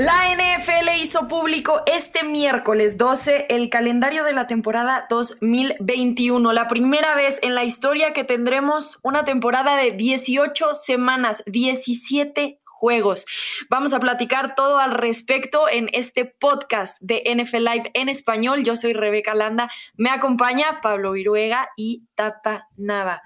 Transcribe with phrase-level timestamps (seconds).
[0.00, 7.14] La NFL hizo público este miércoles 12 el calendario de la temporada 2021, la primera
[7.14, 13.26] vez en la historia que tendremos una temporada de 18 semanas, 17 juegos.
[13.68, 18.64] Vamos a platicar todo al respecto en este podcast de NFL Live en español.
[18.64, 23.22] Yo soy Rebeca Landa, me acompaña Pablo Viruega y Tata Nava.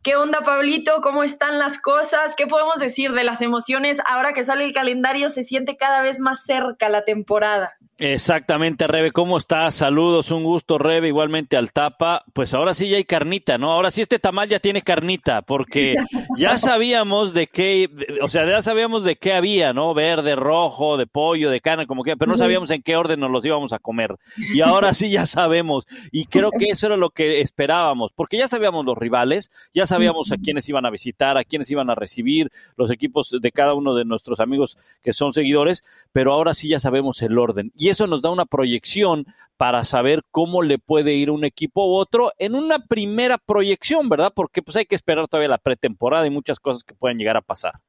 [0.00, 1.00] ¿Qué onda, Pablito?
[1.02, 2.36] ¿Cómo están las cosas?
[2.36, 5.28] ¿Qué podemos decir de las emociones ahora que sale el calendario?
[5.28, 7.74] Se siente cada vez más cerca la temporada.
[8.00, 9.74] Exactamente, Rebe, ¿cómo estás?
[9.74, 12.22] Saludos, un gusto, Rebe, igualmente al tapa.
[12.32, 13.72] Pues ahora sí ya hay carnita, ¿no?
[13.72, 15.96] Ahora sí este tamal ya tiene carnita, porque
[16.38, 17.90] ya sabíamos de qué,
[18.22, 19.94] o sea, ya sabíamos de qué había, ¿no?
[19.94, 23.32] Verde, rojo, de pollo, de carne, como que, pero no sabíamos en qué orden nos
[23.32, 24.14] los íbamos a comer.
[24.54, 28.48] Y ahora sí ya sabemos, y creo que eso era lo que esperábamos, porque ya
[28.48, 32.50] sabíamos los rivales, ya sabíamos a quiénes iban a visitar, a quiénes iban a recibir,
[32.76, 36.78] los equipos de cada uno de nuestros amigos que son seguidores, pero ahora sí ya
[36.78, 37.72] sabemos el orden.
[37.76, 39.26] Y eso nos da una proyección
[39.56, 44.32] para saber cómo le puede ir un equipo u otro en una primera proyección, ¿verdad?
[44.34, 47.42] Porque pues hay que esperar todavía la pretemporada y muchas cosas que pueden llegar a
[47.42, 47.80] pasar.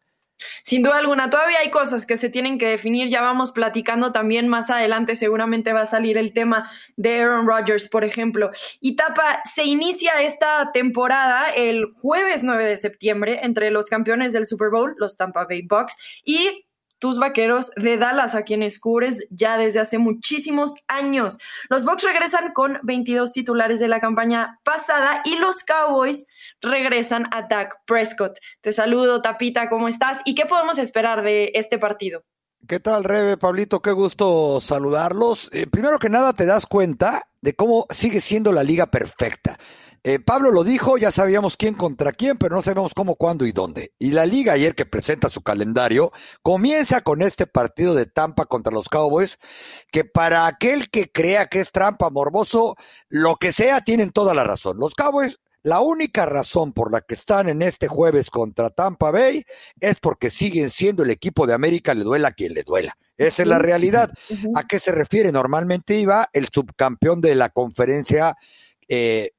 [0.63, 4.47] Sin duda alguna, todavía hay cosas que se tienen que definir, ya vamos platicando también
[4.47, 8.51] más adelante, seguramente va a salir el tema de Aaron Rodgers, por ejemplo.
[8.79, 14.45] Y Tapa, se inicia esta temporada el jueves 9 de septiembre entre los campeones del
[14.45, 16.65] Super Bowl, los Tampa Bay Bucks, y
[16.99, 21.39] tus vaqueros de Dallas, a quienes cubres ya desde hace muchísimos años.
[21.69, 26.25] Los Bucks regresan con 22 titulares de la campaña pasada y los Cowboys
[26.61, 28.37] regresan a Dak Prescott.
[28.61, 30.21] Te saludo, Tapita, ¿cómo estás?
[30.25, 32.23] ¿Y qué podemos esperar de este partido?
[32.67, 33.81] ¿Qué tal, Rebe, Pablito?
[33.81, 35.49] Qué gusto saludarlos.
[35.53, 39.57] Eh, primero que nada, te das cuenta de cómo sigue siendo la liga perfecta.
[40.03, 43.51] Eh, Pablo lo dijo, ya sabíamos quién contra quién, pero no sabemos cómo, cuándo y
[43.51, 43.93] dónde.
[43.99, 48.71] Y la liga ayer que presenta su calendario comienza con este partido de Tampa contra
[48.71, 49.39] los Cowboys,
[49.91, 52.75] que para aquel que crea que es trampa morboso,
[53.09, 54.77] lo que sea, tienen toda la razón.
[54.77, 59.43] Los Cowboys la única razón por la que están en este jueves contra Tampa Bay
[59.79, 62.97] es porque siguen siendo el equipo de América, le duela a quien le duela.
[63.17, 64.11] Esa es la realidad.
[64.55, 65.31] ¿A qué se refiere?
[65.33, 68.35] Normalmente iba el subcampeón de la conferencia
[68.87, 69.31] eh,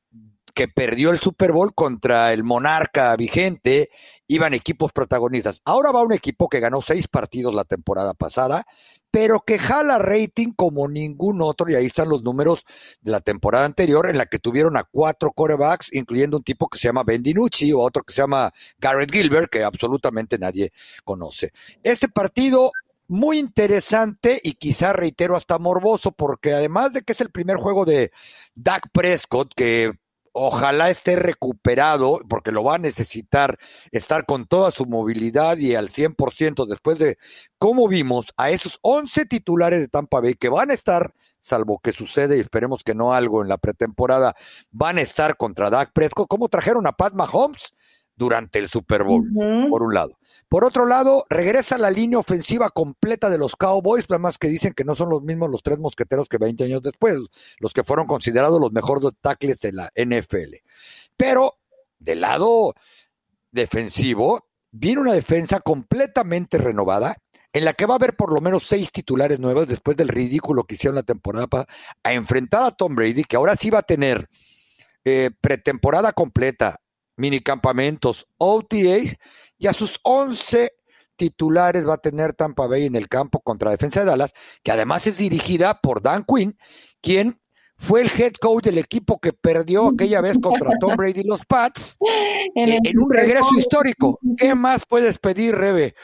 [0.54, 3.88] que perdió el Super Bowl contra el monarca vigente,
[4.26, 5.62] iban equipos protagonistas.
[5.64, 8.66] Ahora va un equipo que ganó seis partidos la temporada pasada,
[9.10, 12.64] pero que jala rating como ningún otro, y ahí están los números
[13.00, 16.78] de la temporada anterior, en la que tuvieron a cuatro corebacks, incluyendo un tipo que
[16.78, 20.72] se llama Ben DiNucci o otro que se llama Garrett Gilbert, que absolutamente nadie
[21.04, 21.52] conoce.
[21.82, 22.72] Este partido
[23.08, 27.84] muy interesante y quizá reitero hasta morboso, porque además de que es el primer juego
[27.84, 28.12] de
[28.54, 29.92] Dak Prescott, que
[30.32, 33.58] ojalá esté recuperado, porque lo va a necesitar
[33.90, 37.18] estar con toda su movilidad y al 100% después de
[37.58, 41.92] cómo vimos a esos 11 titulares de Tampa Bay que van a estar, salvo que
[41.92, 44.34] sucede y esperemos que no algo en la pretemporada,
[44.70, 47.74] van a estar contra Dak Prescott, como trajeron a Pat Mahomes
[48.20, 49.26] durante el Super Bowl,
[49.70, 50.18] por un lado.
[50.46, 54.84] Por otro lado, regresa la línea ofensiva completa de los Cowboys, además que dicen que
[54.84, 57.16] no son los mismos los tres mosqueteros que 20 años después,
[57.60, 60.56] los que fueron considerados los mejores tackles de la NFL.
[61.16, 61.54] Pero
[61.98, 62.74] del lado
[63.52, 67.16] defensivo, viene una defensa completamente renovada,
[67.54, 70.64] en la que va a haber por lo menos seis titulares nuevos después del ridículo
[70.64, 71.66] que hicieron la temporada para
[72.02, 74.28] a enfrentar a Tom Brady, que ahora sí va a tener
[75.06, 76.80] eh, pretemporada completa,
[77.20, 79.18] minicampamentos, OTAs
[79.58, 80.72] y a sus 11
[81.16, 84.32] titulares va a tener Tampa Bay en el campo contra defensa de Dallas,
[84.62, 86.56] que además es dirigida por Dan Quinn,
[87.02, 87.36] quien
[87.80, 91.44] fue el head coach del equipo que perdió aquella vez contra Tom Brady y los
[91.46, 91.96] Pats
[92.54, 94.18] en, eh, un regreso histórico.
[94.38, 95.94] ¿Qué más puedes pedir, Rebe?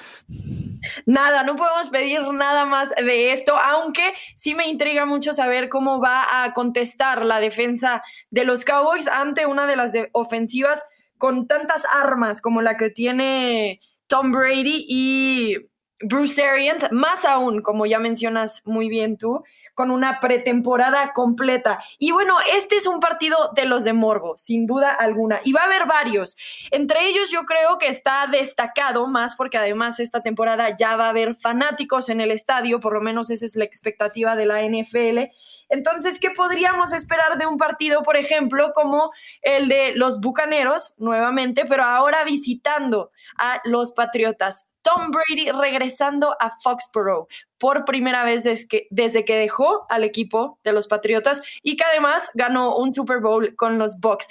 [1.04, 6.00] Nada, no podemos pedir nada más de esto, aunque sí me intriga mucho saber cómo
[6.00, 10.82] va a contestar la defensa de los Cowboys ante una de las ofensivas
[11.18, 15.56] con tantas armas como la que tiene Tom Brady y
[16.00, 19.42] Bruce Arians, más aún, como ya mencionas muy bien tú,
[19.74, 21.78] con una pretemporada completa.
[21.98, 25.40] Y bueno, este es un partido de los de Morbo, sin duda alguna.
[25.44, 26.36] Y va a haber varios.
[26.70, 31.10] Entre ellos yo creo que está destacado más porque además esta temporada ya va a
[31.10, 35.32] haber fanáticos en el estadio, por lo menos esa es la expectativa de la NFL.
[35.68, 39.10] Entonces, ¿qué podríamos esperar de un partido, por ejemplo, como
[39.42, 44.68] el de los Bucaneros, nuevamente, pero ahora visitando a los Patriotas?
[44.86, 47.26] Tom Brady regresando a Foxborough
[47.58, 51.82] por primera vez desde que, desde que dejó al equipo de los Patriotas y que
[51.82, 54.28] además ganó un Super Bowl con los Bucks.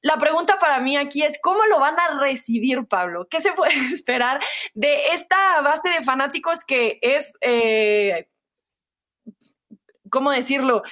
[0.00, 3.28] La pregunta para mí aquí es, ¿cómo lo van a recibir, Pablo?
[3.28, 4.40] ¿Qué se puede esperar
[4.72, 8.28] de esta base de fanáticos que es, eh,
[10.10, 10.82] ¿cómo decirlo?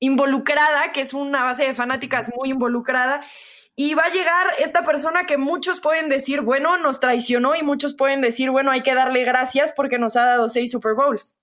[0.00, 3.22] Involucrada, que es una base de fanáticas muy involucrada
[3.76, 7.94] y va a llegar esta persona que muchos pueden decir, bueno, nos traicionó y muchos
[7.94, 11.34] pueden decir, bueno, hay que darle gracias porque nos ha dado seis Super Bowls.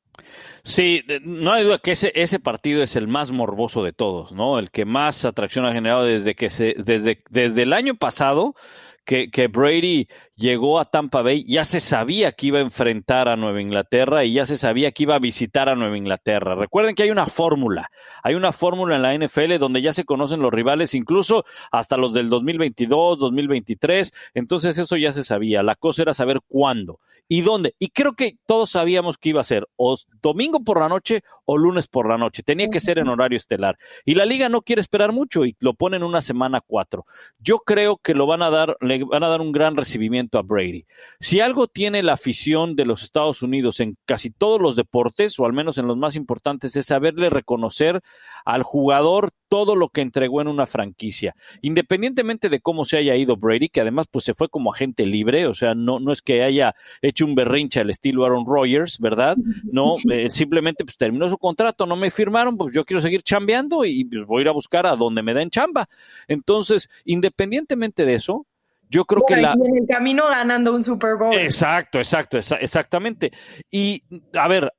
[0.63, 4.59] Sí, no hay duda que ese, ese partido es el más morboso de todos, ¿no?
[4.59, 8.55] El que más atracción ha generado desde que se, desde, desde el año pasado
[9.03, 13.61] que, Brady llegó a Tampa Bay, ya se sabía que iba a enfrentar a Nueva
[13.61, 16.55] Inglaterra y ya se sabía que iba a visitar a Nueva Inglaterra.
[16.55, 17.89] Recuerden que hay una fórmula,
[18.23, 22.13] hay una fórmula en la NFL donde ya se conocen los rivales, incluso hasta los
[22.13, 27.75] del 2022, 2023, entonces eso ya se sabía, la cosa era saber cuándo y dónde.
[27.79, 31.57] Y creo que todos sabíamos que iba a ser o domingo por la noche o
[31.57, 33.77] lunes por la noche, tenía que ser en horario estelar.
[34.05, 37.05] Y la liga no quiere esperar mucho y lo ponen una semana cuatro.
[37.39, 40.41] Yo creo que lo van a dar, le van a dar un gran recibimiento a
[40.41, 40.85] Brady.
[41.19, 45.45] Si algo tiene la afición de los Estados Unidos en casi todos los deportes, o
[45.45, 48.01] al menos en los más importantes, es saberle reconocer
[48.45, 51.35] al jugador todo lo que entregó en una franquicia.
[51.61, 55.45] Independientemente de cómo se haya ido Brady, que además pues se fue como agente libre,
[55.45, 59.35] o sea, no, no es que haya hecho un berrinche al estilo Aaron Rodgers, ¿verdad?
[59.63, 63.83] No, eh, simplemente pues terminó su contrato, no me firmaron, pues yo quiero seguir chambeando
[63.83, 65.89] y pues, voy a ir a buscar a donde me den chamba.
[66.27, 68.45] Entonces, independientemente de eso,
[68.91, 69.53] yo creo que la...
[69.53, 71.33] en el camino ganando un Super Bowl.
[71.33, 73.31] Exacto, exacto, exactamente.
[73.71, 74.03] Y
[74.33, 74.71] a ver,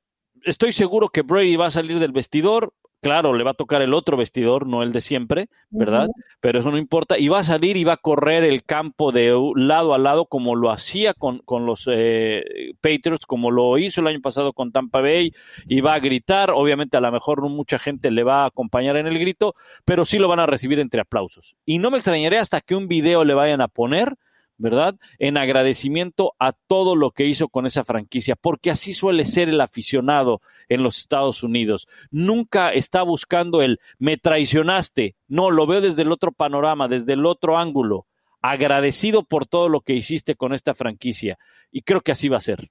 [0.43, 2.73] estoy seguro que Brady va a salir del vestidor,
[3.03, 6.07] Claro, le va a tocar el otro vestidor, no el de siempre, ¿verdad?
[6.39, 7.19] Pero eso no importa.
[7.19, 10.55] Y va a salir y va a correr el campo de lado a lado como
[10.55, 15.01] lo hacía con, con los eh, Patriots, como lo hizo el año pasado con Tampa
[15.01, 15.33] Bay,
[15.67, 16.51] y va a gritar.
[16.51, 19.53] Obviamente a lo mejor no mucha gente le va a acompañar en el grito,
[19.83, 21.57] pero sí lo van a recibir entre aplausos.
[21.65, 24.15] Y no me extrañaré hasta que un video le vayan a poner
[24.57, 24.95] ¿verdad?
[25.19, 29.61] En agradecimiento a todo lo que hizo con esa franquicia, porque así suele ser el
[29.61, 31.87] aficionado en los Estados Unidos.
[32.11, 37.25] Nunca está buscando el me traicionaste, no, lo veo desde el otro panorama, desde el
[37.25, 38.05] otro ángulo,
[38.41, 41.37] agradecido por todo lo que hiciste con esta franquicia,
[41.71, 42.69] y creo que así va a ser.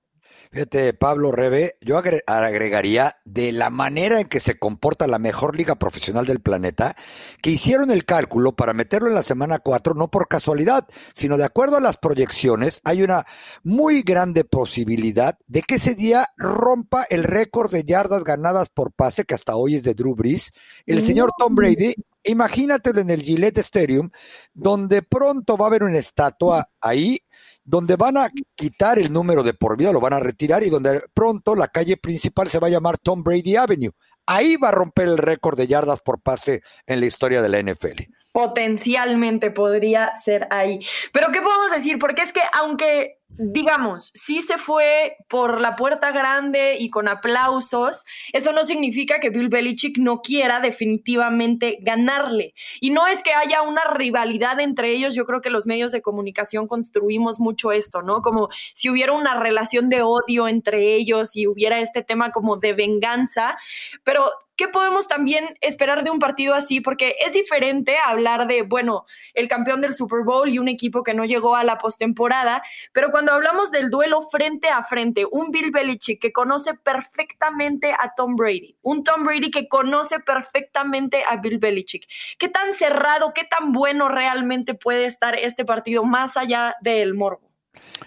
[0.52, 5.76] Fíjate, Pablo Rebe, yo agregaría de la manera en que se comporta la mejor liga
[5.76, 6.94] profesional del planeta,
[7.40, 11.44] que hicieron el cálculo para meterlo en la semana 4, no por casualidad, sino de
[11.44, 13.25] acuerdo a las proyecciones, hay una
[13.62, 19.25] muy grande posibilidad de que ese día rompa el récord de yardas ganadas por pase,
[19.25, 20.52] que hasta hoy es de Drew Brees,
[20.84, 21.94] el señor Tom Brady,
[22.25, 24.10] imagínatelo en el Gillette Stadium,
[24.52, 27.22] donde pronto va a haber una estatua ahí
[27.64, 31.02] donde van a quitar el número de por vida, lo van a retirar y donde
[31.14, 33.92] pronto la calle principal se va a llamar Tom Brady Avenue.
[34.26, 37.60] Ahí va a romper el récord de yardas por pase en la historia de la
[37.62, 40.80] NFL potencialmente podría ser ahí.
[41.12, 41.98] Pero ¿qué podemos decir?
[41.98, 48.05] Porque es que aunque digamos, sí se fue por la puerta grande y con aplausos,
[48.32, 52.55] eso no significa que Bill Belichick no quiera definitivamente ganarle.
[52.81, 56.02] Y no es que haya una rivalidad entre ellos, yo creo que los medios de
[56.02, 58.23] comunicación construimos mucho esto, ¿no?
[58.23, 62.75] Como si hubiera una relación de odio entre ellos y hubiera este tema como de
[62.75, 63.56] venganza,
[64.05, 64.31] pero
[64.62, 66.80] ¿qué podemos también esperar de un partido así?
[66.80, 71.14] Porque es diferente hablar de, bueno, el campeón del Super Bowl y un equipo que
[71.14, 75.72] no llegó a la postemporada, pero cuando hablamos del duelo frente a frente, un Bill
[75.72, 81.58] Belichick que conoce perfectamente a Tom Brady, un Tom Brady que conoce perfectamente a Bill
[81.58, 82.06] Belichick,
[82.38, 87.51] ¿qué tan cerrado, qué tan bueno realmente puede estar este partido más allá del morbo?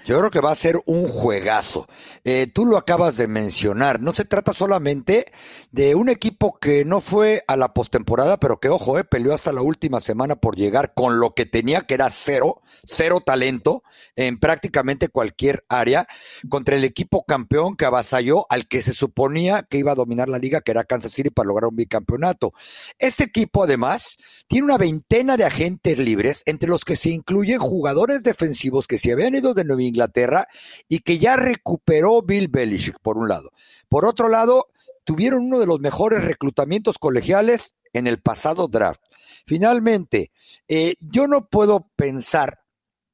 [0.05, 1.87] Yo creo que va a ser un juegazo.
[2.23, 3.99] Eh, tú lo acabas de mencionar.
[4.01, 5.31] No se trata solamente
[5.71, 9.51] de un equipo que no fue a la postemporada, pero que, ojo, eh, peleó hasta
[9.51, 13.81] la última semana por llegar con lo que tenía, que era cero, cero talento
[14.15, 16.07] en prácticamente cualquier área,
[16.49, 20.37] contra el equipo campeón que avasalló al que se suponía que iba a dominar la
[20.37, 22.53] liga, que era Kansas City, para lograr un bicampeonato.
[22.99, 24.17] Este equipo, además,
[24.47, 29.11] tiene una veintena de agentes libres, entre los que se incluyen jugadores defensivos que se
[29.11, 30.47] habían ido de Nueva Inglaterra
[30.87, 33.51] y que ya recuperó Bill Belichick, por un lado.
[33.89, 34.67] Por otro lado,
[35.03, 39.01] tuvieron uno de los mejores reclutamientos colegiales en el pasado draft.
[39.45, 40.31] Finalmente,
[40.67, 42.65] eh, yo no puedo pensar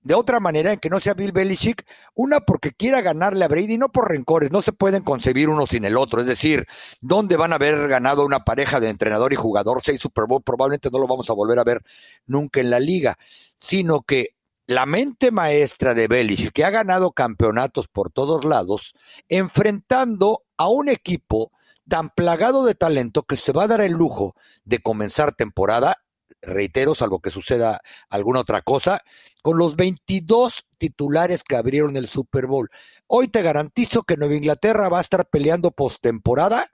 [0.03, 3.77] de otra manera en que no sea Bill Belichick, una porque quiera ganarle a Brady,
[3.77, 6.65] no por rencores, no se pueden concebir uno sin el otro, es decir,
[7.01, 10.41] ¿dónde van a haber ganado una pareja de entrenador y jugador seis Super Bowl?
[10.43, 11.81] Probablemente no lo vamos a volver a ver
[12.25, 13.17] nunca en la liga,
[13.59, 14.29] sino que
[14.71, 18.93] la mente maestra de Belichick, que ha ganado campeonatos por todos lados,
[19.27, 21.51] enfrentando a un equipo
[21.89, 25.97] tan plagado de talento que se va a dar el lujo de comenzar temporada,
[26.41, 29.01] reitero, salvo que suceda alguna otra cosa,
[29.41, 32.69] con los 22 titulares que abrieron el Super Bowl.
[33.07, 36.71] Hoy te garantizo que Nueva Inglaterra va a estar peleando postemporada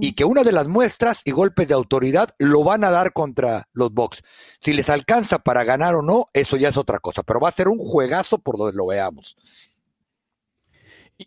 [0.00, 3.68] y que una de las muestras y golpes de autoridad lo van a dar contra
[3.72, 4.22] los Bucks.
[4.60, 7.52] Si les alcanza para ganar o no, eso ya es otra cosa, pero va a
[7.52, 9.36] ser un juegazo por donde lo veamos.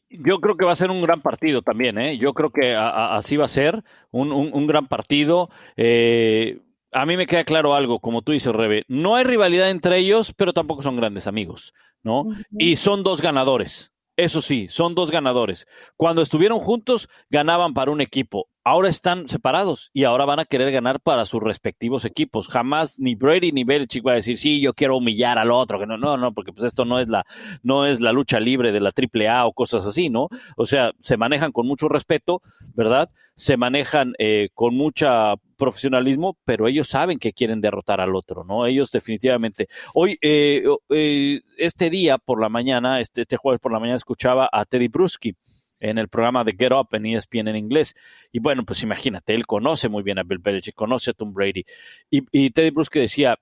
[0.10, 2.18] Yo creo que va a ser un gran partido también, ¿eh?
[2.20, 5.50] Yo creo que así va a ser, un, gran partido.
[5.78, 6.62] Eh,
[6.92, 10.34] a mí me queda claro algo, como tú dices, Rebe, no hay rivalidad entre ellos,
[10.36, 11.74] pero tampoco son grandes amigos,
[12.04, 12.26] ¿no?
[12.52, 13.92] Y son dos ganadores.
[14.20, 15.66] Eso sí, son dos ganadores.
[15.96, 18.50] Cuando estuvieron juntos, ganaban para un equipo.
[18.66, 22.50] Ahora están separados y ahora van a querer ganar para sus respectivos equipos.
[22.50, 25.80] Jamás ni Brady ni Belichick va a decir, sí, yo quiero humillar al otro.
[25.80, 27.26] Que no, no, no, porque pues esto no es la,
[27.64, 30.28] no es la lucha libre de la AAA o cosas así, ¿no?
[30.58, 32.42] O sea, se manejan con mucho respeto,
[32.76, 33.10] ¿verdad?
[33.36, 38.66] Se manejan eh, con mucha profesionalismo, pero ellos saben que quieren derrotar al otro, ¿no?
[38.66, 39.68] Ellos definitivamente.
[39.94, 44.50] Hoy, eh, eh, este día por la mañana, este, este, jueves por la mañana, escuchaba
[44.52, 45.36] a Teddy Bruschi
[45.80, 47.96] en el programa de Get Up en ESPN en inglés.
[48.32, 51.66] Y bueno, pues imagínate, él conoce muy bien a Bill Belichick, conoce a Tom Brady.
[52.10, 53.38] Y, Teddy Bruschi decía,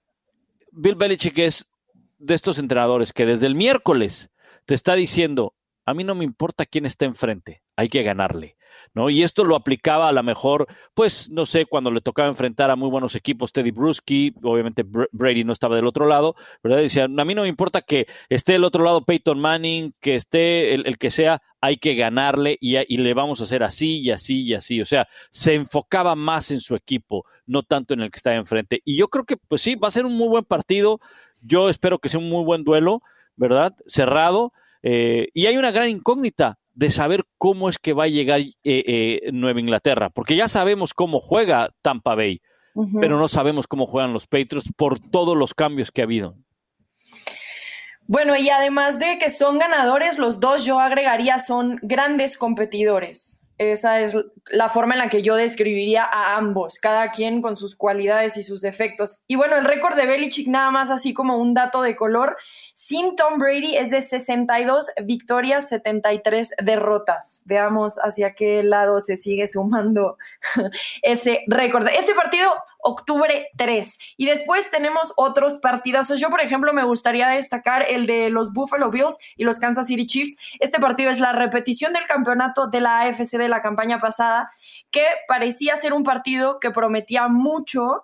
[0.72, 1.70] Bill Belichick es
[2.20, 4.29] de estos entrenadores que desde el miércoles
[4.65, 5.53] te está diciendo,
[5.86, 8.57] a mí no me importa quién está enfrente, hay que ganarle.
[8.94, 9.10] ¿No?
[9.10, 12.76] Y esto lo aplicaba a lo mejor, pues, no sé, cuando le tocaba enfrentar a
[12.76, 16.80] muy buenos equipos, Teddy Bruschi, obviamente Brady no estaba del otro lado, ¿verdad?
[16.80, 20.74] Decía, a mí no me importa que esté del otro lado Peyton Manning, que esté
[20.74, 24.44] el, que sea, hay que ganarle y, y, le vamos a hacer así y así
[24.44, 24.82] y así.
[24.82, 28.82] O sea, se enfocaba más en su equipo, no tanto en el que estaba enfrente.
[28.86, 31.00] Y yo creo que, pues sí, va a ser un muy buen partido.
[31.42, 33.02] Yo espero que sea un muy buen duelo,
[33.36, 33.76] ¿verdad?
[33.86, 34.54] Cerrado.
[34.84, 38.54] Eh, y hay una gran incógnita de saber cómo es que va a llegar eh,
[38.64, 42.40] eh, Nueva Inglaterra, porque ya sabemos cómo juega Tampa Bay,
[43.02, 46.36] pero no sabemos cómo juegan los Patriots por todos los cambios que ha habido.
[48.06, 53.42] Bueno, y además de que son ganadores, los dos yo agregaría son grandes competidores.
[53.58, 54.16] Esa es
[54.50, 58.44] la forma en la que yo describiría a ambos, cada quien con sus cualidades y
[58.44, 59.24] sus efectos.
[59.28, 62.38] Y bueno, el récord de Belichick, nada más así como un dato de color,
[62.74, 67.44] sin Tom Brady es de 62 victorias, 73 derrotas.
[67.46, 70.18] Veamos hacia qué lado se sigue sumando
[71.02, 71.88] ese récord.
[71.88, 73.98] Ese partido octubre 3.
[74.18, 76.20] Y después tenemos otros partidazos.
[76.20, 80.06] Yo, por ejemplo, me gustaría destacar el de los Buffalo Bills y los Kansas City
[80.06, 80.38] Chiefs.
[80.60, 84.52] Este partido es la repetición del campeonato de la AFC de la campaña pasada,
[84.92, 88.04] que parecía ser un partido que prometía mucho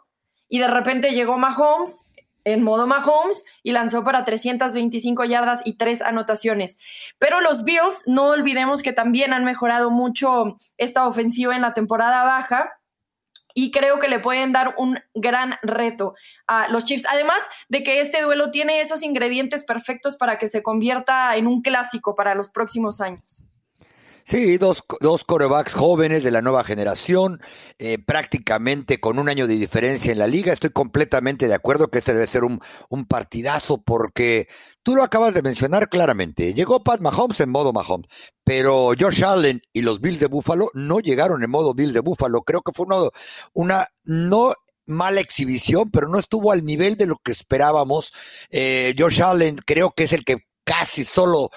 [0.50, 2.10] y de repente llegó Mahomes
[2.46, 6.78] en modo Mahomes y lanzó para 325 yardas y tres anotaciones.
[7.18, 12.24] Pero los Bills, no olvidemos que también han mejorado mucho esta ofensiva en la temporada
[12.24, 12.74] baja
[13.54, 16.16] y creo que le pueden dar un gran reto
[16.48, 17.06] a los Chiefs.
[17.12, 21.62] Además de que este duelo tiene esos ingredientes perfectos para que se convierta en un
[21.62, 23.46] clásico para los próximos años.
[24.26, 27.42] Sí, dos, dos corebacks jóvenes de la nueva generación,
[27.78, 30.54] eh, prácticamente con un año de diferencia en la liga.
[30.54, 34.48] Estoy completamente de acuerdo que este debe ser un, un partidazo porque
[34.82, 36.54] tú lo acabas de mencionar claramente.
[36.54, 38.08] Llegó Pat Mahomes en modo Mahomes,
[38.46, 42.44] pero Josh Allen y los Bills de Buffalo no llegaron en modo Bills de Buffalo.
[42.44, 43.10] Creo que fue una,
[43.54, 44.54] una no
[44.86, 48.14] mala exhibición, pero no estuvo al nivel de lo que esperábamos.
[48.52, 51.50] Eh, Josh Allen creo que es el que casi solo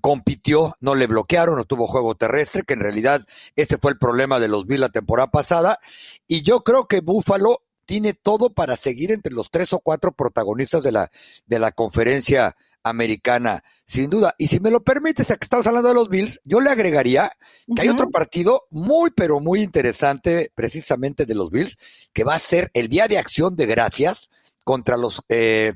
[0.00, 4.40] compitió, no le bloquearon, no tuvo juego terrestre, que en realidad ese fue el problema
[4.40, 5.78] de los Bills la temporada pasada.
[6.26, 10.82] Y yo creo que Buffalo tiene todo para seguir entre los tres o cuatro protagonistas
[10.82, 11.10] de la,
[11.46, 14.34] de la conferencia americana, sin duda.
[14.38, 17.32] Y si me lo permites, ya que estamos hablando de los Bills, yo le agregaría
[17.74, 21.76] que hay otro partido muy, pero muy interesante, precisamente de los Bills,
[22.12, 24.30] que va a ser el Día de Acción de Gracias
[24.64, 25.74] contra los eh,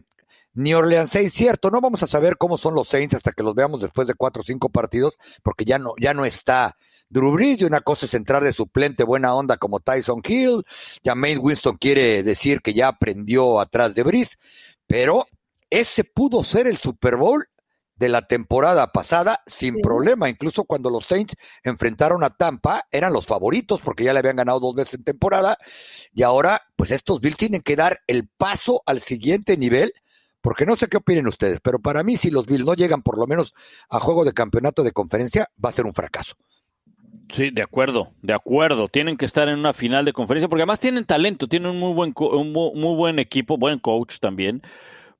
[0.54, 3.54] New Orleans Saints, cierto, no vamos a saber cómo son los Saints hasta que los
[3.54, 6.76] veamos después de cuatro o cinco partidos, porque ya no, ya no está
[7.08, 10.64] Drew Brees, y una cosa es entrar de suplente buena onda como Tyson Hill,
[11.02, 14.38] ya Maine Winston quiere decir que ya aprendió atrás de Brees,
[14.86, 15.26] pero
[15.70, 17.46] ese pudo ser el Super Bowl
[18.00, 20.30] de la temporada pasada sin problema.
[20.30, 24.58] Incluso cuando los Saints enfrentaron a Tampa, eran los favoritos porque ya le habían ganado
[24.58, 25.58] dos veces en temporada.
[26.14, 29.92] Y ahora, pues estos Bills tienen que dar el paso al siguiente nivel
[30.40, 33.18] porque no sé qué opinen ustedes, pero para mí si los Bills no llegan por
[33.18, 33.54] lo menos
[33.88, 36.34] a juego de campeonato de conferencia, va a ser un fracaso.
[37.32, 38.88] Sí, de acuerdo, de acuerdo.
[38.88, 41.92] Tienen que estar en una final de conferencia porque además tienen talento, tienen un muy
[41.92, 44.62] buen, un muy buen equipo, buen coach también.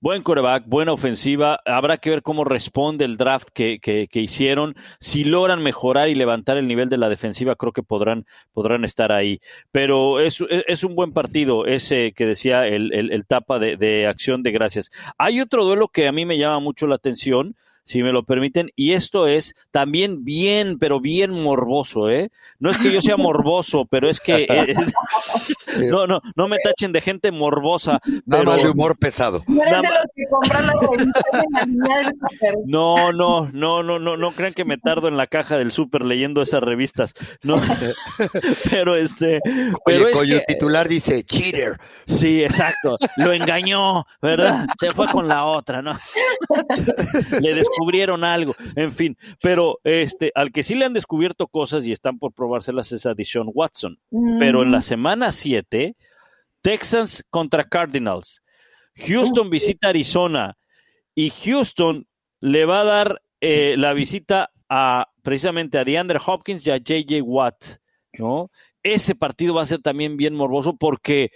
[0.01, 1.61] Buen coreback, buena ofensiva.
[1.67, 4.75] Habrá que ver cómo responde el draft que, que, hicieron.
[4.99, 9.13] Si logran mejorar y levantar el nivel de la defensiva, creo que podrán, podrán estar
[9.13, 9.41] ahí.
[9.71, 14.43] Pero es, es un buen partido ese que decía el, el, tapa de, de acción
[14.43, 14.91] de gracias.
[15.19, 17.55] Hay otro duelo que a mí me llama mucho la atención
[17.91, 22.31] si me lo permiten, y esto es también bien, pero bien morboso, ¿eh?
[22.61, 24.75] No es que yo sea morboso, pero es que eh,
[25.89, 27.99] no, no, no me tachen de gente morbosa.
[28.27, 29.43] Nada más de humor pesado.
[29.49, 29.65] No
[32.65, 36.43] No, no, no, no, no, crean que me tardo en la caja del súper leyendo
[36.43, 37.15] esas revistas.
[37.43, 37.59] No,
[38.71, 39.41] pero este,
[39.85, 41.77] pero es cuyo titular dice cheater.
[42.07, 42.99] Sí, exacto.
[43.17, 44.67] Lo engañó, ¿verdad?
[44.79, 45.99] Se fue con la otra, ¿no?
[47.41, 49.17] Le descubrieron algo, en fin.
[49.41, 53.15] Pero este, al que sí le han descubierto cosas y están por probárselas es a
[53.15, 53.99] Deshaun Watson.
[54.39, 54.83] Pero en la mm.
[54.83, 55.95] semana 7,
[56.63, 58.43] Texans contra Cardinals.
[58.97, 60.57] Houston visita Arizona
[61.15, 62.07] y Houston
[62.41, 67.23] le va a dar eh, la visita a precisamente a DeAndre Hopkins y a JJ
[67.23, 67.65] Watt,
[68.19, 68.51] ¿no?
[68.83, 71.31] Ese partido va a ser también bien morboso porque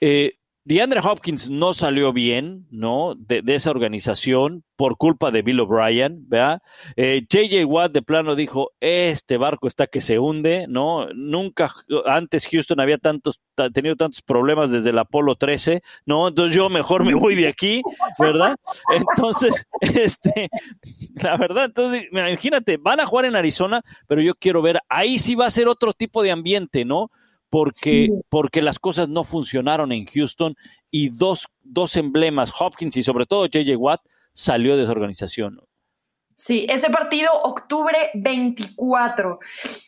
[0.00, 0.34] eh,
[0.66, 3.14] DeAndre Hopkins no salió bien, ¿no?
[3.14, 6.62] De, esa organización por culpa de Bill O'Brien, ¿verdad?
[6.96, 11.06] Eh, JJ Watt de plano dijo, este barco está que se hunde, ¿no?
[11.14, 11.70] Nunca
[12.06, 13.42] antes Houston había tantos,
[13.74, 16.28] tenido tantos problemas desde el Apolo 13, ¿no?
[16.28, 17.82] Entonces yo mejor me voy de aquí,
[18.18, 18.56] ¿verdad?
[18.90, 20.48] Entonces, este,
[21.16, 25.34] la verdad, entonces, imagínate, van a jugar en Arizona, pero yo quiero ver, ahí sí
[25.34, 27.10] va a ser otro tipo de ambiente, ¿no?
[27.54, 30.56] Porque, porque las cosas no funcionaron en Houston
[30.90, 34.00] y dos, dos emblemas, Hopkins y sobre todo JJ Watt,
[34.32, 35.60] salió de esa organización.
[36.34, 39.38] Sí, ese partido octubre 24.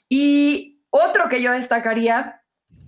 [0.08, 2.40] Y otro que yo destacaría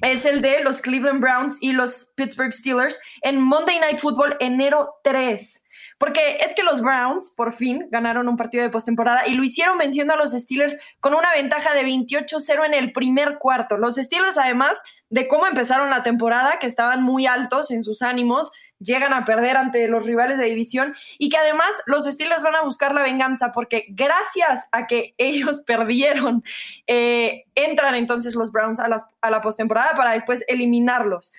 [0.03, 4.95] es el de los Cleveland Browns y los Pittsburgh Steelers en Monday Night Football enero
[5.03, 5.65] 3.
[5.99, 9.79] Porque es que los Browns por fin ganaron un partido de postemporada y lo hicieron
[9.79, 13.77] venciendo a los Steelers con una ventaja de 28-0 en el primer cuarto.
[13.77, 18.53] Los Steelers, además de cómo empezaron la temporada, que estaban muy altos en sus ánimos,
[18.81, 22.63] llegan a perder ante los rivales de división y que además los Steelers van a
[22.63, 26.45] buscar la venganza porque gracias a que ellos perdieron,
[26.87, 28.89] eh, entran entonces los Browns a,
[29.21, 31.33] a la postemporada para después eliminarlos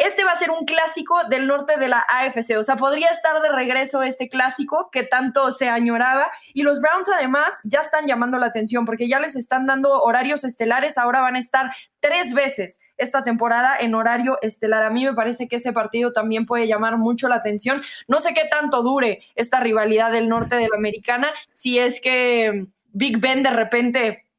[0.00, 2.56] este va a ser un clásico del norte de la AFC.
[2.58, 6.30] O sea, podría estar de regreso este clásico que tanto se añoraba.
[6.54, 10.42] Y los Browns además ya están llamando la atención porque ya les están dando horarios
[10.42, 10.96] estelares.
[10.96, 14.82] Ahora van a estar tres veces esta temporada en horario estelar.
[14.84, 17.82] A mí me parece que ese partido también puede llamar mucho la atención.
[18.08, 21.30] No sé qué tanto dure esta rivalidad del norte de la americana.
[21.52, 24.29] Si es que Big Ben de repente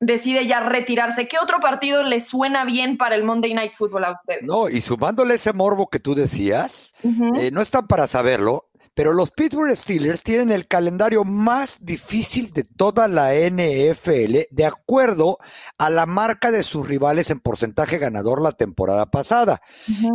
[0.00, 1.28] decide ya retirarse.
[1.28, 4.42] ¿Qué otro partido le suena bien para el Monday Night Football a ustedes?
[4.42, 6.94] No, y sumándole ese morbo que tú decías,
[7.38, 8.69] eh, no están para saberlo,
[9.00, 15.38] pero los Pittsburgh Steelers tienen el calendario más difícil de toda la NFL, de acuerdo
[15.78, 19.62] a la marca de sus rivales en porcentaje ganador la temporada pasada.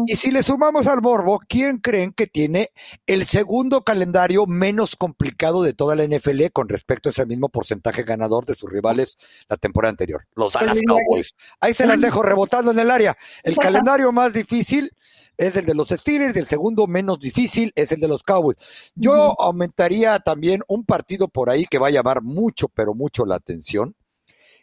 [0.05, 2.69] Y si le sumamos al morbo, ¿quién creen que tiene
[3.07, 8.03] el segundo calendario menos complicado de toda la NFL con respecto a ese mismo porcentaje
[8.03, 9.17] ganador de sus rivales
[9.49, 10.27] la temporada anterior?
[10.35, 11.35] Los Dallas Cowboys.
[11.59, 13.17] Ahí se las dejo rebotando en el área.
[13.41, 14.91] El calendario más difícil
[15.37, 18.57] es el de los Steelers y el segundo menos difícil es el de los Cowboys.
[18.95, 23.35] Yo aumentaría también un partido por ahí que va a llamar mucho, pero mucho la
[23.35, 23.95] atención.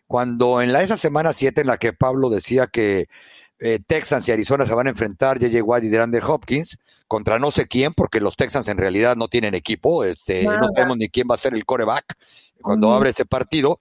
[0.06, 3.06] Cuando en la, esa semana 7 en la que Pablo decía que
[3.58, 5.62] eh, Texans y Arizona se van a enfrentar, J.J.
[5.62, 9.54] Watt y DeAndre Hopkins, contra no sé quién, porque los Texans en realidad no tienen
[9.54, 12.16] equipo, este, no sabemos ni quién va a ser el coreback
[12.60, 13.80] cuando abre ese partido.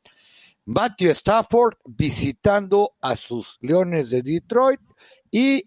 [0.66, 4.80] Matthew Stafford visitando a sus Leones de Detroit
[5.32, 5.66] y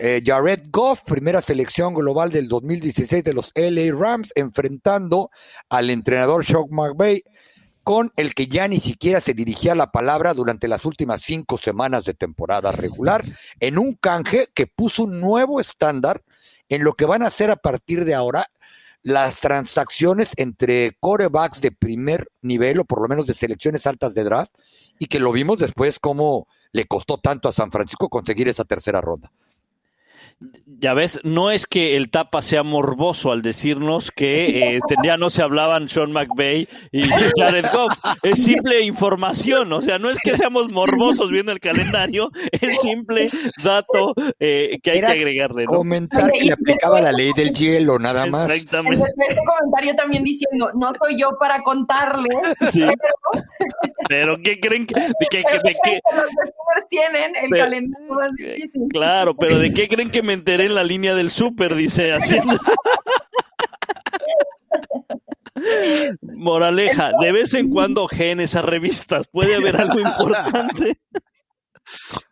[0.00, 5.30] eh, Jared Goff, primera selección global del 2016 de los LA Rams, enfrentando
[5.68, 7.24] al entrenador Shock McVay,
[7.82, 12.04] con el que ya ni siquiera se dirigía la palabra durante las últimas cinco semanas
[12.04, 13.24] de temporada regular,
[13.60, 16.22] en un canje que puso un nuevo estándar
[16.68, 18.46] en lo que van a hacer a partir de ahora
[19.02, 24.24] las transacciones entre corebacks de primer nivel o por lo menos de selecciones altas de
[24.24, 24.52] draft
[24.98, 29.00] y que lo vimos después cómo le costó tanto a San Francisco conseguir esa tercera
[29.00, 29.32] ronda
[30.80, 35.30] ya ves, no es que el tapa sea morboso al decirnos que eh, ya no
[35.30, 37.02] se hablaban Sean McVay y
[37.38, 37.92] Jared Goff.
[38.22, 43.28] Es simple información, o sea, no es que seamos morbosos viendo el calendario, es simple
[43.62, 45.64] dato eh, que hay que agregarle.
[45.64, 45.72] ¿no?
[45.72, 48.50] Comentar que le aplicaba la ley del hielo, nada más.
[48.50, 49.04] Exactamente.
[49.28, 52.32] Este comentario también diciendo, no soy yo para contarles,
[54.08, 54.38] pero...
[54.42, 55.42] ¿qué creen que, de que,
[56.88, 58.82] tienen el calendario más eh, difícil.
[58.90, 61.74] Claro, pero ¿de qué creen que me enteré en la línea del súper?
[61.74, 62.38] Dice así.
[66.22, 71.00] Moraleja, de vez en cuando ojeen esas revistas, puede haber algo importante.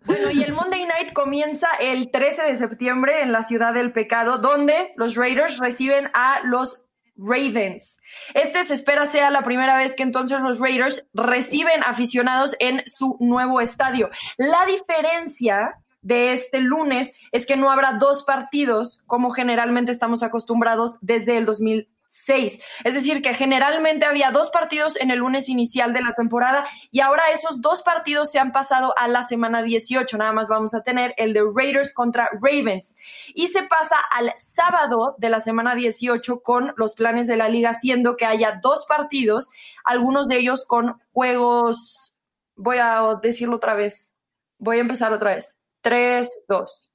[0.04, 4.38] Bueno, y el Monday Night comienza el 13 de septiembre en la Ciudad del Pecado,
[4.38, 6.85] donde los Raiders reciben a los
[7.16, 8.00] Ravens.
[8.34, 13.16] Este se espera sea la primera vez que entonces los Raiders reciben aficionados en su
[13.20, 14.10] nuevo estadio.
[14.36, 20.98] La diferencia de este lunes es que no habrá dos partidos como generalmente estamos acostumbrados
[21.00, 21.88] desde el 2000
[22.26, 22.60] seis.
[22.84, 27.00] Es decir, que generalmente había dos partidos en el lunes inicial de la temporada y
[27.00, 30.18] ahora esos dos partidos se han pasado a la semana 18.
[30.18, 32.96] Nada más vamos a tener el de Raiders contra Ravens.
[33.34, 37.72] Y se pasa al sábado de la semana 18 con los planes de la liga,
[37.72, 39.50] siendo que haya dos partidos,
[39.84, 42.16] algunos de ellos con juegos,
[42.56, 44.14] voy a decirlo otra vez,
[44.58, 45.56] voy a empezar otra vez.
[45.80, 46.85] Tres, dos.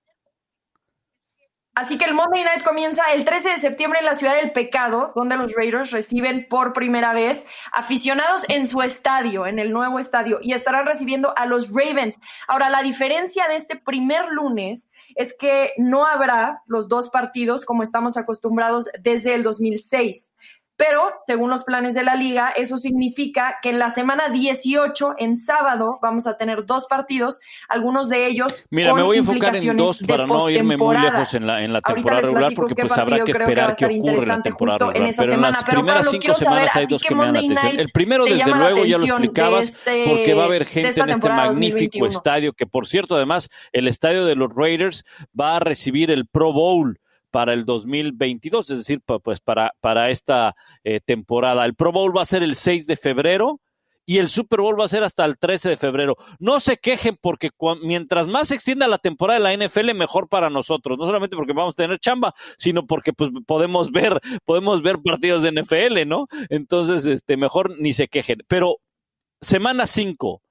[1.74, 5.14] Así que el Monday Night comienza el 13 de septiembre en la ciudad del Pecado,
[5.16, 10.40] donde los Raiders reciben por primera vez aficionados en su estadio, en el nuevo estadio,
[10.42, 12.20] y estarán recibiendo a los Ravens.
[12.50, 17.84] Ahora, la diferencia de este primer lunes es que no habrá los dos partidos como
[17.84, 20.34] estamos acostumbrados desde el 2006.
[20.82, 25.38] Pero, según los planes de la liga, eso significa que en la semana 18, en
[25.38, 27.40] sábado, vamos a tener dos partidos,
[27.70, 28.66] algunos de ellos.
[28.72, 31.72] Mira, me voy a enfocar en dos para no irme muy lejos en la, en
[31.72, 35.14] la temporada regular, porque pues habrá que esperar qué ocurre en la temporada regular.
[35.16, 37.80] Pero en las primeras cinco semanas hay dos que me dan atención.
[37.80, 41.30] El primero, desde luego, ya lo explicabas, este, porque va a haber gente en este
[41.30, 45.06] magnífico estadio, que por cierto, además, el estadio de los Raiders
[45.40, 47.00] va a recibir el Pro Bowl
[47.32, 51.66] para el 2022, es decir, pues para, para esta eh, temporada.
[51.66, 53.60] El Pro Bowl va a ser el 6 de febrero
[54.06, 56.18] y el Super Bowl va a ser hasta el 13 de febrero.
[56.40, 57.50] No se quejen porque
[57.82, 60.98] mientras más se extienda la temporada de la NFL, mejor para nosotros.
[60.98, 65.44] No solamente porque vamos a tener chamba, sino porque pues podemos ver, podemos ver partidos
[65.44, 66.28] de NFL, ¿no?
[66.50, 68.40] Entonces, este, mejor ni se quejen.
[68.48, 68.78] Pero
[69.40, 70.42] semana 5,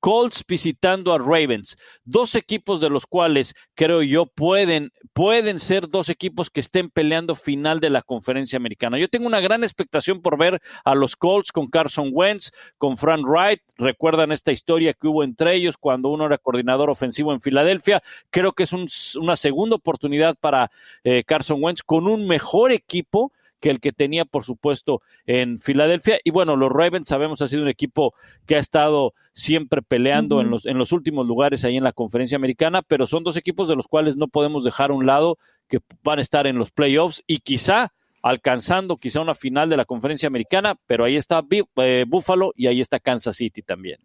[0.00, 6.08] Colts visitando a Ravens, dos equipos de los cuales creo yo pueden, pueden ser dos
[6.08, 8.98] equipos que estén peleando final de la conferencia americana.
[8.98, 13.24] Yo tengo una gran expectación por ver a los Colts con Carson Wentz, con Frank
[13.26, 13.60] Wright.
[13.76, 18.02] Recuerdan esta historia que hubo entre ellos cuando uno era coordinador ofensivo en Filadelfia.
[18.30, 18.72] Creo que es
[19.16, 20.70] una segunda oportunidad para
[21.04, 26.18] eh, Carson Wentz con un mejor equipo que el que tenía, por supuesto, en Filadelfia.
[26.24, 28.14] Y bueno, los Ravens sabemos ha sido un equipo
[28.46, 32.36] que ha estado siempre peleando en, los, en los últimos lugares ahí en la conferencia
[32.36, 35.78] americana, pero son dos equipos de los cuales no podemos dejar a un lado que
[36.02, 37.92] van a estar en los playoffs y quizá
[38.22, 41.42] alcanzando quizá una final de la conferencia americana, pero ahí está
[41.76, 43.98] eh, Buffalo y ahí está Kansas City también.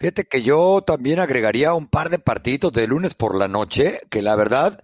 [0.00, 4.20] Fíjate que yo también agregaría un par de partidos de lunes por la noche, que
[4.20, 4.80] la verdad,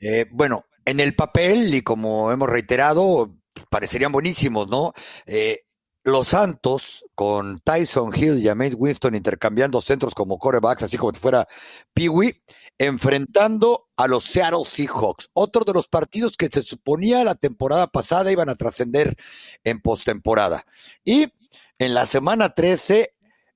[0.00, 3.34] eh, bueno, en el papel, y como hemos reiterado,
[3.70, 4.92] parecerían buenísimos, ¿no?
[5.26, 5.60] Eh,
[6.04, 11.20] los Santos, con Tyson Hill y James Winston intercambiando centros como corebacks, así como si
[11.20, 11.48] fuera
[11.94, 12.42] Peewee,
[12.76, 15.30] enfrentando a los Seattle Seahawks.
[15.32, 19.16] Otro de los partidos que se suponía la temporada pasada iban a trascender
[19.64, 20.66] en postemporada.
[21.04, 21.32] Y
[21.78, 23.10] en la semana 13,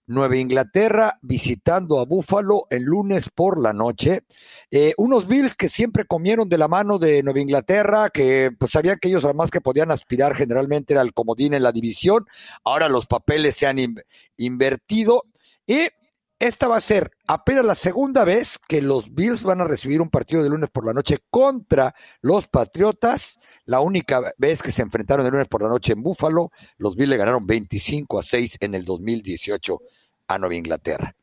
[0.08, 4.24] Nueva Inglaterra visitando a Búfalo el lunes por la noche.
[4.70, 8.98] Eh, unos Bills que siempre comieron de la mano de Nueva Inglaterra, que pues sabían
[8.98, 12.26] que ellos además que podían aspirar generalmente era el comodín en la división.
[12.64, 13.78] Ahora los papeles se han
[14.36, 15.24] invertido
[15.66, 15.88] y
[16.38, 20.08] esta va a ser apenas la segunda vez que los Bills van a recibir un
[20.08, 23.38] partido de lunes por la noche contra los Patriotas.
[23.64, 27.10] La única vez que se enfrentaron de lunes por la noche en Búfalo, los Bills
[27.10, 29.80] le ganaron 25 a 6 en el 2018
[30.28, 31.16] a Nueva Inglaterra.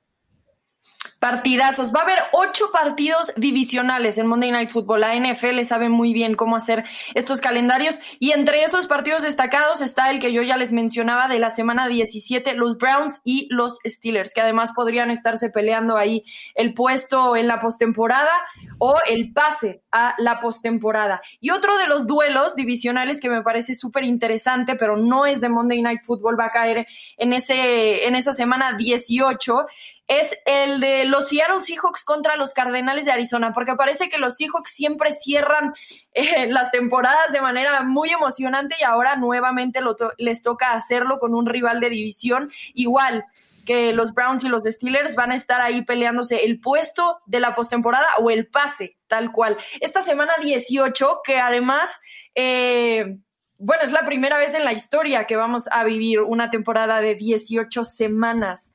[1.19, 1.93] Partidazos.
[1.93, 5.01] Va a haber ocho partidos divisionales en Monday Night Football.
[5.01, 10.09] La NFL sabe muy bien cómo hacer estos calendarios y entre esos partidos destacados está
[10.11, 14.33] el que yo ya les mencionaba de la semana 17, los Browns y los Steelers,
[14.33, 16.23] que además podrían estarse peleando ahí
[16.55, 18.31] el puesto en la postemporada
[18.79, 21.21] o el pase a la postemporada.
[21.39, 25.49] Y otro de los duelos divisionales que me parece súper interesante, pero no es de
[25.49, 26.87] Monday Night Football, va a caer
[27.17, 29.67] en, ese, en esa semana 18,
[30.07, 34.37] es el de los Seattle Seahawks contra los Cardenales de Arizona, porque parece que los
[34.37, 35.73] Seahawks siempre cierran
[36.13, 39.79] eh, las temporadas de manera muy emocionante y ahora nuevamente
[40.17, 43.25] les toca hacerlo con un rival de división igual
[43.65, 47.55] que los Browns y los Steelers van a estar ahí peleándose el puesto de la
[47.55, 49.57] postemporada o el pase, tal cual.
[49.81, 51.99] Esta semana 18, que además,
[52.35, 53.17] eh,
[53.57, 57.15] bueno, es la primera vez en la historia que vamos a vivir una temporada de
[57.15, 58.74] 18 semanas.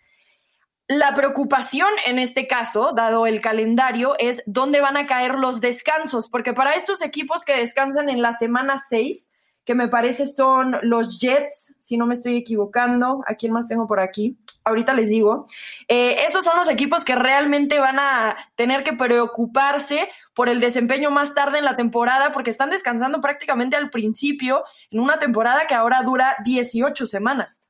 [0.90, 6.28] La preocupación en este caso, dado el calendario, es dónde van a caer los descansos,
[6.28, 9.30] porque para estos equipos que descansan en la semana 6,
[9.64, 13.22] que me parece son los Jets, si no me estoy equivocando.
[13.28, 14.36] ¿A quién más tengo por aquí?
[14.64, 15.46] Ahorita les digo.
[15.86, 21.12] Eh, esos son los equipos que realmente van a tener que preocuparse por el desempeño
[21.12, 25.74] más tarde en la temporada, porque están descansando prácticamente al principio en una temporada que
[25.76, 27.69] ahora dura 18 semanas.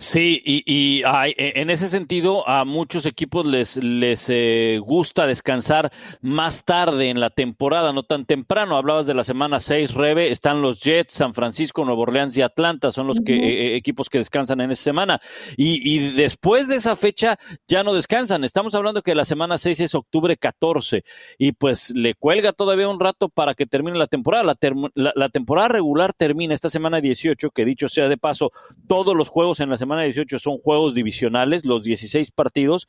[0.00, 5.90] Sí, y, y e, en ese sentido a muchos equipos les, les eh, gusta descansar
[6.20, 8.76] más tarde en la temporada, no tan temprano.
[8.76, 12.92] Hablabas de la semana 6, Rebe, están los Jets, San Francisco, Nuevo Orleans y Atlanta,
[12.92, 15.20] son los que, eh, equipos que descansan en esa semana.
[15.56, 18.44] Y, y, después de esa fecha ya no descansan.
[18.44, 21.02] Estamos hablando que la semana 6 es octubre 14
[21.38, 24.44] y pues le cuelga todavía un rato para que termine la temporada.
[24.44, 24.56] La,
[24.94, 28.52] la, la temporada regular termina esta semana 18, que dicho sea de paso,
[28.86, 32.88] todos los juegos en la semana semana 18 son juegos divisionales, los 16 partidos.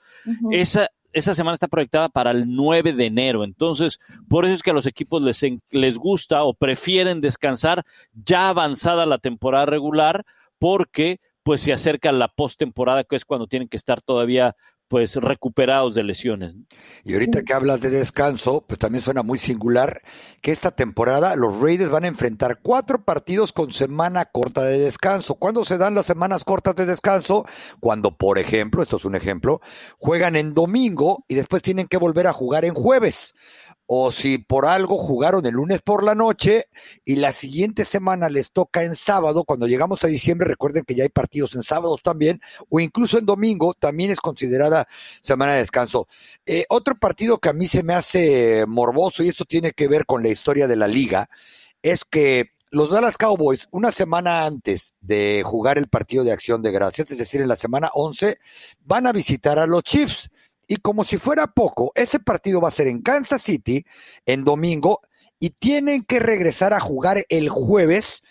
[0.51, 3.43] Esa, esa semana está proyectada para el 9 de enero.
[3.45, 7.83] Entonces, por eso es que a los equipos les, les gusta o prefieren descansar
[8.13, 10.25] ya avanzada la temporada regular,
[10.59, 14.55] porque pues se acerca la postemporada, que es cuando tienen que estar todavía
[14.89, 16.55] pues recuperados de lesiones.
[17.05, 20.01] Y ahorita que hablas de descanso, pues también suena muy singular
[20.41, 25.35] que esta temporada los Raiders van a enfrentar cuatro partidos con semana corta de descanso.
[25.35, 27.45] ¿Cuándo se dan las semanas cortas de descanso?
[27.79, 29.61] Cuando, por ejemplo, esto es un ejemplo,
[29.99, 33.35] juegan en domingo y después tienen que volver a jugar en jueves
[33.91, 36.65] o si por algo jugaron el lunes por la noche
[37.05, 41.01] y la siguiente semana les toca en sábado, cuando llegamos a diciembre, recuerden que ya
[41.01, 44.87] hay partidos en sábados también, o incluso en domingo, también es considerada
[45.23, 46.07] semana de descanso.
[46.45, 50.05] Eh, otro partido que a mí se me hace morboso, y esto tiene que ver
[50.05, 51.27] con la historia de la liga,
[51.81, 56.71] es que los Dallas Cowboys, una semana antes de jugar el partido de acción de
[56.71, 58.37] gracias, es decir, en la semana 11,
[58.81, 60.29] van a visitar a los Chiefs.
[60.71, 63.83] Y como si fuera poco, ese partido va a ser en Kansas City
[64.27, 65.01] en domingo
[65.39, 68.21] y tienen que regresar a jugar el jueves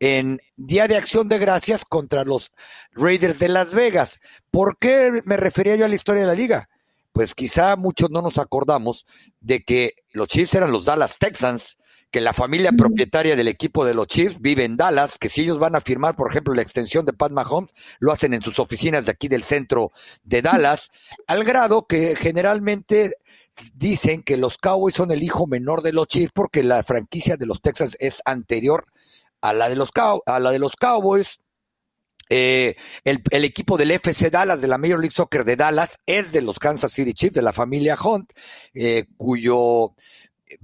[0.00, 2.50] en Día de Acción de Gracias contra los
[2.90, 4.18] Raiders de Las Vegas.
[4.50, 6.68] ¿Por qué me refería yo a la historia de la liga?
[7.12, 9.06] Pues quizá muchos no nos acordamos
[9.40, 11.76] de que los Chiefs eran los Dallas Texans
[12.14, 15.58] que la familia propietaria del equipo de los Chiefs vive en Dallas, que si ellos
[15.58, 19.04] van a firmar, por ejemplo, la extensión de Pat Mahomes, lo hacen en sus oficinas
[19.04, 19.90] de aquí del centro
[20.22, 20.92] de Dallas,
[21.26, 23.14] al grado que generalmente
[23.74, 27.46] dicen que los Cowboys son el hijo menor de los Chiefs porque la franquicia de
[27.46, 28.86] los Texans es anterior
[29.40, 31.40] a la de los, a la de los Cowboys.
[32.30, 36.42] Eh, el, equipo del FC Dallas, de la Major League Soccer de Dallas, es de
[36.42, 38.32] los Kansas City Chiefs, de la familia Hunt,
[38.72, 39.96] eh, cuyo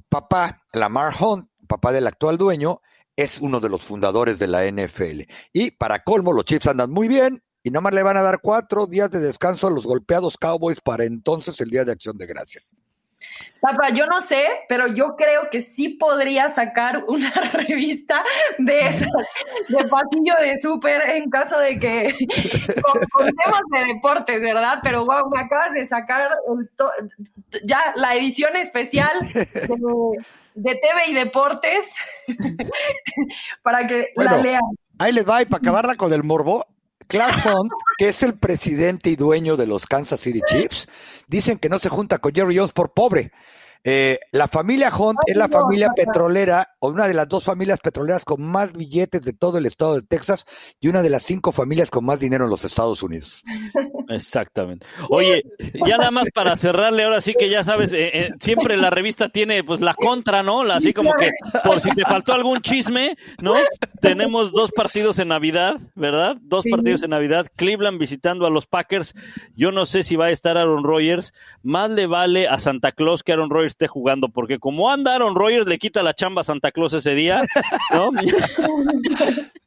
[0.08, 2.80] papá, Lamar Hunt, papá del actual dueño,
[3.16, 5.22] es uno de los fundadores de la NFL.
[5.52, 8.40] Y para colmo, los Chiefs andan muy bien y nada más le van a dar
[8.40, 12.26] cuatro días de descanso a los golpeados Cowboys para entonces el Día de Acción de
[12.26, 12.76] Gracias.
[13.60, 18.24] Papá, yo no sé, pero yo creo que sí podría sacar una revista
[18.58, 19.10] de esas,
[19.68, 22.14] de pasillo de súper en caso de que
[22.82, 24.78] con, temas de deportes, ¿verdad?
[24.82, 26.30] Pero wow, me acabas de sacar
[27.62, 29.12] ya la edición especial
[30.54, 31.92] de, TV y deportes
[33.62, 34.62] para que la lean.
[34.98, 36.66] Ahí les va y para acabarla con el morbo.
[37.10, 40.88] Clark Hunt, que es el presidente y dueño de los Kansas City Chiefs,
[41.26, 43.32] dicen que no se junta con Jerry Jones por pobre.
[43.82, 48.24] Eh, la familia Hunt es la familia petrolera, o una de las dos familias petroleras
[48.24, 50.44] con más billetes de todo el estado de Texas
[50.80, 53.42] y una de las cinco familias con más dinero en los Estados Unidos.
[54.10, 54.86] Exactamente.
[55.08, 55.44] Oye,
[55.86, 59.28] ya nada más para cerrarle, ahora sí que ya sabes, eh, eh, siempre la revista
[59.28, 60.62] tiene pues la contra, ¿no?
[60.62, 61.30] Así como que
[61.64, 63.54] por si te faltó algún chisme, ¿no?
[64.00, 66.36] Tenemos dos partidos en Navidad, ¿verdad?
[66.40, 67.46] Dos partidos en Navidad.
[67.56, 69.14] Cleveland visitando a los Packers.
[69.54, 71.32] Yo no sé si va a estar Aaron Rodgers.
[71.62, 75.34] Más le vale a Santa Claus que Aaron Rodgers esté jugando, porque como anda Aaron
[75.34, 77.40] Rodgers, le quita la chamba a Santa Claus ese día,
[77.94, 78.10] ¿no?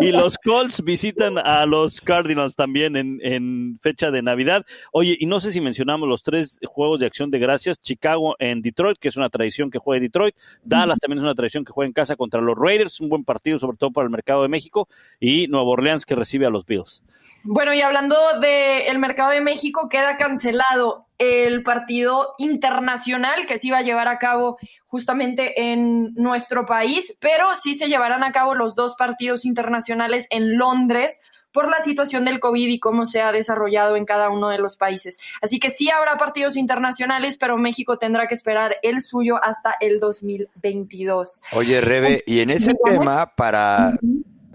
[0.00, 4.64] y los Colts visitan a los Cardinals también en, fecha de Navidad.
[4.92, 7.80] Oye, y no sé si mencionamos los tres juegos de acción de gracias.
[7.80, 10.34] Chicago en Detroit, que es una tradición que juega Detroit.
[10.62, 13.58] Dallas también es una tradición que juega en casa contra los Raiders, un buen partido,
[13.58, 14.88] sobre todo para el mercado de México.
[15.20, 17.02] Y Nueva Orleans, que recibe a los Bills.
[17.44, 23.78] Bueno, y hablando del mercado de México, queda cancelado el partido internacional que se iba
[23.78, 28.74] a llevar a cabo justamente en nuestro país, pero sí se llevarán a cabo los
[28.74, 31.20] dos partidos internacionales en Londres
[31.52, 34.76] por la situación del COVID y cómo se ha desarrollado en cada uno de los
[34.76, 35.18] países.
[35.40, 40.00] Así que sí habrá partidos internacionales, pero México tendrá que esperar el suyo hasta el
[40.00, 41.42] 2022.
[41.52, 43.92] Oye, Rebe, y en ese tema, para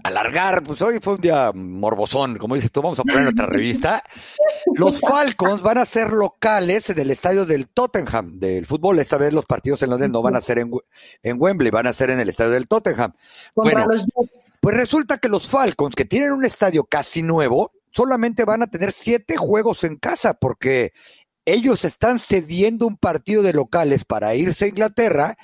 [0.02, 4.02] alargar, pues hoy fue un día morbosón, como dices tú, vamos a poner nuestra revista.
[4.74, 8.98] Los Falcons van a ser locales en el estadio del Tottenham del fútbol.
[8.98, 10.70] Esta vez los partidos en Londres no van a ser en,
[11.22, 13.12] en Wembley, van a ser en el estadio del Tottenham.
[13.54, 13.86] Bueno,
[14.60, 18.92] pues resulta que los Falcons, que tienen un estadio casi nuevo, solamente van a tener
[18.92, 20.92] siete juegos en casa, porque
[21.52, 25.36] ellos están cediendo un partido de locales para irse a Inglaterra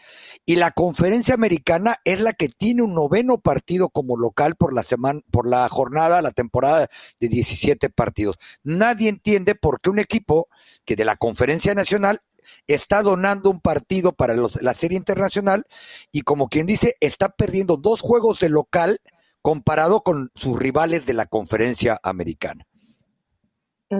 [0.45, 4.83] y la conferencia americana es la que tiene un noveno partido como local por la
[4.83, 6.89] semana, por la jornada, la temporada
[7.21, 8.37] de 17 partidos.
[8.63, 10.49] Nadie entiende por qué un equipo
[10.85, 12.21] que de la conferencia nacional
[12.67, 15.65] está donando un partido para la serie internacional
[16.13, 18.99] y como quien dice, está perdiendo dos juegos de local
[19.41, 22.67] comparado con sus rivales de la conferencia americana.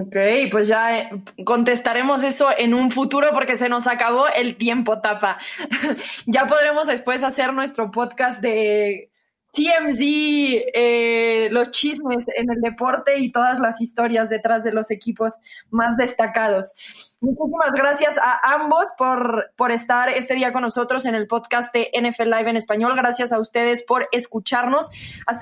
[0.01, 0.15] Ok,
[0.51, 1.09] pues ya eh,
[1.45, 5.37] contestaremos eso en un futuro porque se nos acabó el tiempo, tapa.
[6.25, 9.09] ya podremos después hacer nuestro podcast de
[9.55, 15.35] TMZ, eh, los chismes en el deporte y todas las historias detrás de los equipos
[15.69, 16.73] más destacados.
[17.21, 21.89] Muchísimas gracias a ambos por, por estar este día con nosotros en el podcast de
[21.99, 22.93] NFL Live en español.
[22.97, 24.91] Gracias a ustedes por escucharnos.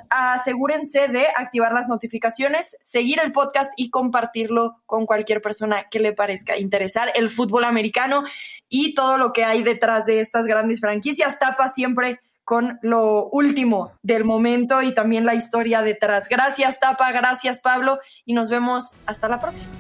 [0.10, 6.14] asegúrense de activar las notificaciones, seguir el podcast y compartirlo con cualquier persona que le
[6.14, 8.24] parezca interesar el fútbol americano
[8.70, 11.40] y todo lo que hay detrás de estas grandes franquicias.
[11.40, 16.28] Tapa siempre con lo último del momento y también la historia detrás.
[16.30, 19.72] Gracias, Tapa, gracias, Pablo, y nos vemos hasta la próxima.